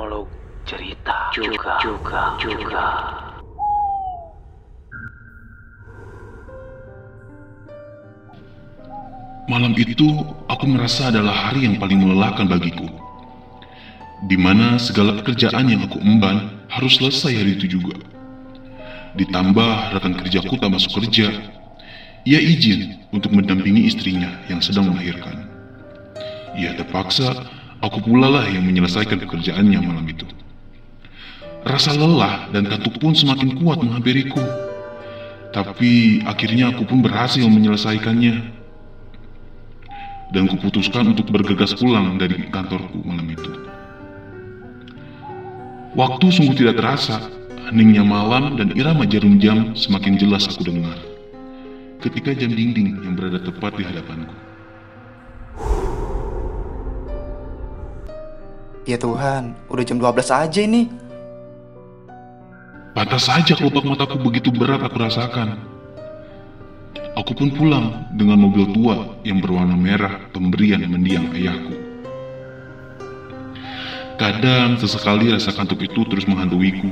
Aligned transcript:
monolog 0.00 0.32
cerita 0.64 1.28
juga 1.28 1.76
juga 1.84 2.32
juga. 2.40 2.84
Malam 9.44 9.76
itu 9.76 10.08
aku 10.48 10.64
merasa 10.72 11.12
adalah 11.12 11.52
hari 11.52 11.68
yang 11.68 11.76
paling 11.76 12.00
melelahkan 12.00 12.48
bagiku. 12.48 12.88
Di 14.24 14.40
mana 14.40 14.80
segala 14.80 15.20
pekerjaan 15.20 15.68
yang 15.68 15.84
aku 15.84 16.00
emban 16.00 16.48
harus 16.72 16.96
selesai 16.96 17.36
hari 17.36 17.60
itu 17.60 17.76
juga. 17.76 18.00
Ditambah 19.20 20.00
rekan 20.00 20.16
kerjaku 20.16 20.56
tak 20.56 20.72
masuk 20.72 20.96
kerja. 21.04 21.28
Ia 22.24 22.40
izin 22.40 23.04
untuk 23.12 23.36
mendampingi 23.36 23.84
istrinya 23.84 24.32
yang 24.48 24.64
sedang 24.64 24.96
melahirkan. 24.96 25.44
Ia 26.56 26.72
terpaksa 26.80 27.59
aku 27.80 27.98
pula 28.04 28.28
lah 28.28 28.44
yang 28.48 28.64
menyelesaikan 28.64 29.20
pekerjaannya 29.20 29.80
malam 29.80 30.06
itu. 30.06 30.28
Rasa 31.60 31.92
lelah 31.92 32.48
dan 32.52 32.64
kantuk 32.68 32.96
pun 32.96 33.12
semakin 33.12 33.60
kuat 33.60 33.84
menghampiriku. 33.84 34.40
Tapi 35.50 36.22
akhirnya 36.24 36.72
aku 36.72 36.86
pun 36.86 37.02
berhasil 37.02 37.42
menyelesaikannya 37.42 38.60
dan 40.30 40.44
kuputuskan 40.46 41.10
untuk 41.10 41.26
bergegas 41.28 41.74
pulang 41.74 42.16
dari 42.16 42.48
kantorku 42.48 43.02
malam 43.02 43.26
itu. 43.28 43.50
Waktu 45.98 46.26
sungguh 46.30 46.54
tidak 46.54 46.78
terasa, 46.78 47.18
heningnya 47.66 48.06
malam 48.06 48.54
dan 48.54 48.70
irama 48.78 49.02
jarum 49.10 49.42
jam 49.42 49.74
semakin 49.74 50.16
jelas 50.22 50.46
aku 50.46 50.70
dengar. 50.70 50.96
Ketika 51.98 52.32
jam 52.32 52.54
dinding 52.54 53.02
yang 53.02 53.18
berada 53.18 53.42
tepat 53.42 53.74
di 53.74 53.82
hadapanku. 53.84 54.49
Ya 58.90 58.98
Tuhan, 58.98 59.54
udah 59.70 59.84
jam 59.86 60.02
12 60.02 60.34
aja 60.34 60.60
ini. 60.66 60.90
Pantas 62.90 63.30
saja 63.30 63.54
kelopak 63.54 63.86
mataku 63.86 64.18
begitu 64.18 64.50
berat 64.50 64.82
aku 64.82 64.98
rasakan. 64.98 65.62
Aku 67.14 67.30
pun 67.38 67.54
pulang 67.54 68.10
dengan 68.18 68.42
mobil 68.42 68.66
tua 68.74 69.14
yang 69.22 69.38
berwarna 69.38 69.78
merah 69.78 70.18
pemberian 70.34 70.82
mendiang 70.90 71.30
ayahku. 71.30 71.70
Kadang 74.18 74.74
sesekali 74.82 75.30
rasa 75.30 75.54
kantuk 75.54 75.86
itu 75.86 76.02
terus 76.10 76.26
menghantuiku. 76.26 76.90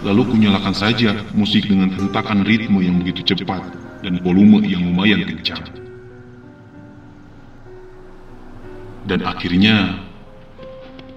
Lalu 0.00 0.32
kunyalakan 0.32 0.72
saja 0.72 1.12
musik 1.36 1.68
dengan 1.68 1.92
hentakan 1.92 2.40
ritme 2.40 2.80
yang 2.80 3.04
begitu 3.04 3.36
cepat 3.36 3.60
dan 4.00 4.16
volume 4.24 4.64
yang 4.64 4.80
lumayan 4.80 5.28
kencang. 5.28 5.60
Dan 9.04 9.28
akhirnya, 9.28 10.05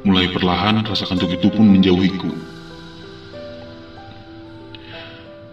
mulai 0.03 0.31
perlahan 0.31 0.85
rasa 0.87 1.03
kantuk 1.07 1.31
itu 1.33 1.51
pun 1.51 1.67
menjauhiku. 1.67 2.31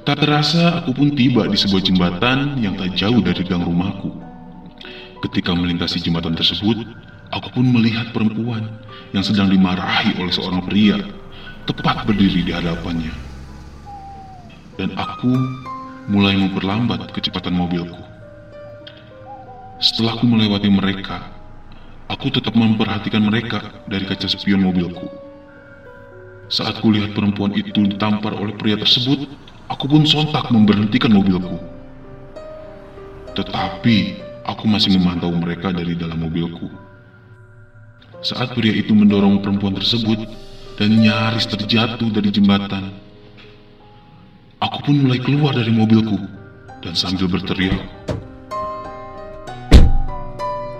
Tak 0.06 0.22
terasa 0.22 0.78
aku 0.78 0.94
pun 0.94 1.08
tiba 1.18 1.50
di 1.50 1.58
sebuah 1.58 1.82
jembatan 1.82 2.62
yang 2.62 2.78
tak 2.78 2.94
jauh 2.94 3.18
dari 3.18 3.42
gang 3.42 3.66
rumahku. 3.66 4.14
Ketika 5.26 5.50
melintasi 5.50 5.98
jembatan 5.98 6.38
tersebut, 6.38 6.78
aku 7.34 7.48
pun 7.50 7.66
melihat 7.74 8.14
perempuan 8.14 8.70
yang 9.10 9.26
sedang 9.26 9.50
dimarahi 9.50 10.14
oleh 10.22 10.30
seorang 10.30 10.62
pria 10.62 11.02
tepat 11.66 12.06
berdiri 12.06 12.46
di 12.46 12.52
hadapannya. 12.54 13.10
Dan 14.78 14.94
aku 14.94 15.34
mulai 16.06 16.38
memperlambat 16.38 17.10
kecepatan 17.10 17.58
mobilku. 17.58 17.98
Setelah 19.82 20.14
aku 20.14 20.24
melewati 20.30 20.70
mereka, 20.70 21.35
aku 22.10 22.32
tetap 22.32 22.54
memperhatikan 22.54 23.22
mereka 23.22 23.82
dari 23.90 24.06
kaca 24.06 24.26
spion 24.26 24.62
mobilku. 24.62 25.06
Saat 26.46 26.78
kulihat 26.78 27.14
perempuan 27.14 27.54
itu 27.58 27.82
ditampar 27.90 28.38
oleh 28.38 28.54
pria 28.54 28.78
tersebut, 28.78 29.26
Aku 29.66 29.90
pun 29.90 30.06
sontak 30.06 30.46
memberhentikan 30.54 31.10
mobilku. 31.10 31.58
Tetapi 33.34 33.96
aku 34.46 34.64
masih 34.70 34.94
memantau 34.94 35.34
mereka 35.34 35.74
dari 35.74 35.98
dalam 35.98 36.22
mobilku. 36.22 36.70
Saat 38.22 38.54
pria 38.54 38.70
itu 38.70 38.94
mendorong 38.94 39.42
perempuan 39.42 39.74
tersebut 39.74 40.22
dan 40.78 41.02
nyaris 41.02 41.50
terjatuh 41.50 42.06
dari 42.14 42.30
jembatan, 42.30 42.94
aku 44.62 44.78
pun 44.86 44.94
mulai 45.02 45.18
keluar 45.18 45.50
dari 45.50 45.74
mobilku 45.74 46.16
dan 46.78 46.94
sambil 46.94 47.26
berteriak, 47.26 47.82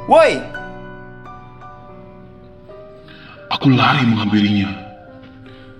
Woi, 0.07 0.39
Aku 3.57 3.73
lari 3.73 4.05
menghampirinya. 4.05 4.69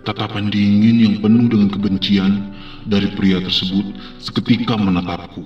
Tatapan 0.09 0.49
dingin 0.49 0.97
yang 0.97 1.15
penuh 1.21 1.45
dengan 1.45 1.69
kebencian 1.69 2.57
dari 2.89 3.13
pria 3.13 3.37
tersebut 3.37 3.93
seketika 4.17 4.81
menatapku. 4.81 5.45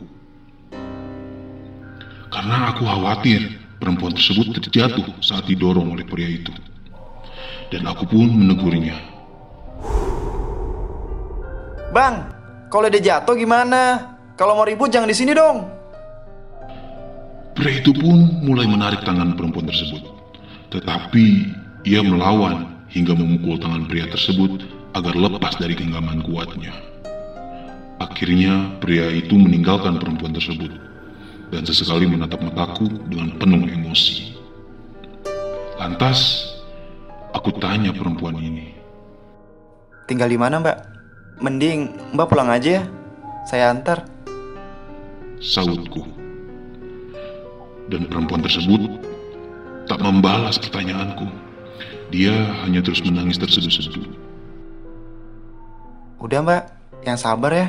Karena 2.31 2.71
aku 2.71 2.87
khawatir 2.87 3.59
perempuan 3.83 4.15
tersebut 4.15 4.63
terjatuh 4.63 5.11
saat 5.19 5.51
didorong 5.51 5.91
oleh 5.91 6.07
pria 6.07 6.31
itu. 6.31 6.55
Dan 7.75 7.91
aku 7.91 8.07
pun 8.07 8.31
menegurnya. 8.31 8.95
Bang, 11.91 12.31
kalau 12.71 12.87
dia 12.87 13.03
jatuh 13.03 13.35
gimana? 13.35 14.15
Kalau 14.39 14.55
mau 14.55 14.63
ribut 14.63 14.87
jangan 14.87 15.11
di 15.11 15.19
sini 15.19 15.35
dong. 15.35 15.67
Pria 17.59 17.83
itu 17.83 17.91
pun 17.91 18.39
mulai 18.47 18.71
menarik 18.71 19.03
tangan 19.03 19.35
perempuan 19.35 19.67
tersebut. 19.67 20.07
Tetapi 20.71 21.59
ia 21.85 22.05
melawan 22.05 22.85
hingga 22.93 23.17
memukul 23.17 23.57
tangan 23.57 23.89
pria 23.89 24.05
tersebut 24.11 24.67
agar 24.93 25.15
lepas 25.15 25.57
dari 25.57 25.73
genggaman 25.79 26.21
kuatnya. 26.27 26.75
Akhirnya 28.01 28.81
pria 28.81 29.09
itu 29.13 29.37
meninggalkan 29.37 30.01
perempuan 30.01 30.33
tersebut 30.33 30.73
dan 31.53 31.63
sesekali 31.65 32.09
menatap 32.09 32.41
mataku 32.41 32.89
dengan 33.09 33.37
penuh 33.37 33.65
emosi. 33.69 34.37
Lantas, 35.81 36.49
aku 37.33 37.57
tanya 37.57 37.93
perempuan 37.93 38.37
ini. 38.37 38.77
Tinggal 40.05 40.29
di 40.29 40.39
mana, 40.41 40.61
Mbak? 40.61 40.79
Mending 41.41 41.81
Mbak 42.13 42.27
pulang 42.29 42.53
aja 42.53 42.81
ya. 42.81 42.85
Saya 43.49 43.73
antar. 43.73 44.05
Sautku. 45.41 46.05
Dan 47.89 48.07
perempuan 48.07 48.45
tersebut 48.45 49.01
tak 49.89 49.99
membalas 50.05 50.61
pertanyaanku. 50.61 51.50
Dia 52.11 52.35
hanya 52.67 52.83
terus 52.83 53.01
menangis 53.05 53.39
terseduh-seduh. 53.39 54.05
Udah, 56.21 56.41
Mbak. 56.45 56.63
Yang 57.07 57.19
sabar 57.25 57.53
ya. 57.55 57.69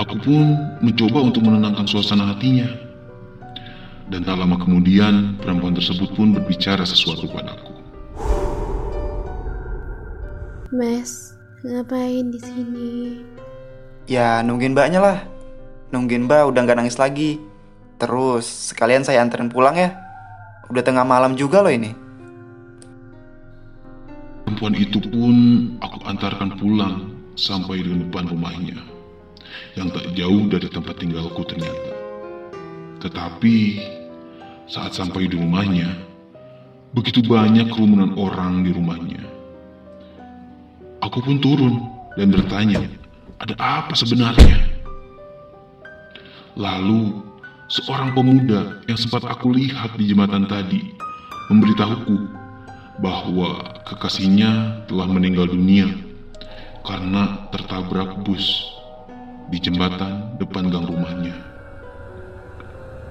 Aku 0.00 0.18
pun 0.18 0.58
mencoba 0.82 1.22
untuk 1.22 1.46
menenangkan 1.46 1.86
suasana 1.86 2.34
hatinya. 2.34 2.66
Dan 4.10 4.26
tak 4.26 4.36
lama 4.36 4.58
kemudian, 4.60 5.38
perempuan 5.40 5.72
tersebut 5.72 6.12
pun 6.12 6.36
berbicara 6.36 6.84
sesuatu 6.84 7.24
padaku. 7.30 7.72
Mas, 10.74 11.38
ngapain 11.62 12.28
di 12.28 12.40
sini? 12.42 12.90
Ya, 14.10 14.44
nungguin 14.44 14.74
Mbaknya 14.74 15.00
lah. 15.00 15.18
Nungguin 15.94 16.26
Mbak 16.28 16.42
udah 16.52 16.60
nggak 16.66 16.78
nangis 16.82 17.00
lagi. 17.00 17.40
Terus, 17.96 18.74
sekalian 18.74 19.06
saya 19.06 19.22
anterin 19.22 19.48
pulang 19.48 19.78
ya. 19.78 19.94
Udah 20.68 20.82
tengah 20.82 21.06
malam 21.06 21.38
juga 21.38 21.62
loh 21.62 21.70
ini. 21.72 22.03
Perempuan 24.44 24.76
itu 24.76 25.00
pun 25.00 25.34
aku 25.80 26.04
antarkan 26.04 26.60
pulang 26.60 27.16
sampai 27.34 27.80
di 27.80 27.90
depan 27.90 28.28
rumahnya. 28.28 28.76
Yang 29.74 29.88
tak 29.96 30.06
jauh 30.14 30.44
dari 30.52 30.68
tempat 30.68 30.94
tinggalku 31.00 31.42
ternyata. 31.48 31.92
Tetapi, 33.00 33.56
saat 34.68 34.92
sampai 34.92 35.32
di 35.32 35.40
rumahnya, 35.40 35.96
begitu 36.92 37.24
banyak 37.24 37.72
kerumunan 37.72 38.12
orang 38.20 38.62
di 38.62 38.70
rumahnya. 38.70 39.24
Aku 41.02 41.24
pun 41.24 41.40
turun 41.40 41.80
dan 42.16 42.30
bertanya, 42.30 42.84
ada 43.40 43.54
apa 43.58 43.92
sebenarnya? 43.96 44.60
Lalu, 46.54 47.18
seorang 47.72 48.14
pemuda 48.14 48.84
yang 48.86 48.98
sempat 49.00 49.24
aku 49.24 49.56
lihat 49.56 49.96
di 49.98 50.12
jembatan 50.12 50.46
tadi 50.46 50.94
memberitahuku 51.50 52.43
bahwa 53.02 53.82
kekasihnya 53.82 54.84
telah 54.86 55.08
meninggal 55.10 55.50
dunia 55.50 55.90
karena 56.86 57.48
tertabrak 57.50 58.22
bus 58.22 58.70
di 59.50 59.58
jembatan 59.58 60.38
depan 60.38 60.70
gang 60.70 60.86
rumahnya. 60.86 61.34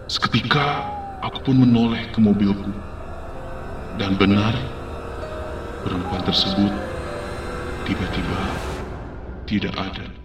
Seketika 0.07 0.87
aku 1.19 1.51
pun 1.51 1.63
menoleh 1.67 2.07
ke 2.13 2.19
mobilku 2.21 2.71
dan 3.99 4.15
benar 4.15 4.55
perempuan 5.83 6.23
tersebut 6.23 6.73
tiba-tiba 7.83 8.41
tidak 9.45 9.75
ada. 9.75 10.22